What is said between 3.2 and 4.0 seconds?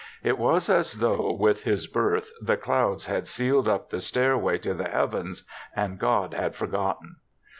sealed up